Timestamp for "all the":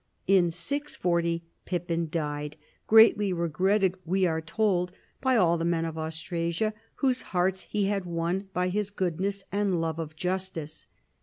5.37-5.63